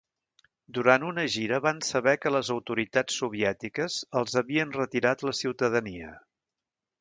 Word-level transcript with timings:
Durant 0.75 1.03
una 1.09 1.25
gira 1.33 1.59
van 1.65 1.81
saber 1.87 2.13
que 2.23 2.31
les 2.35 2.49
autoritats 2.55 3.19
soviètiques 3.21 3.99
els 4.23 4.39
havien 4.43 4.75
retirat 4.79 5.23
la 5.31 5.35
ciutadania. 5.43 6.17